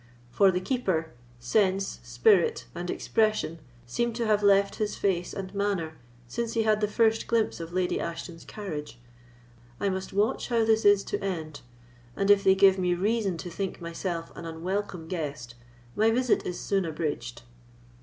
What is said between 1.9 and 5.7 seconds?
spirit, and expression seem to have left his face and